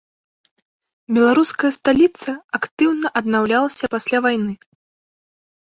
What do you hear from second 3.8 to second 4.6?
пасля вайны.